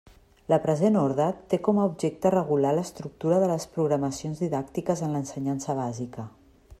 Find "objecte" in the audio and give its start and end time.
1.89-2.31